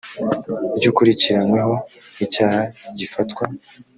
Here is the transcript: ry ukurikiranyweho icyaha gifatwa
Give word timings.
ry 0.77 0.85
ukurikiranyweho 0.91 1.73
icyaha 2.25 2.61
gifatwa 2.97 3.43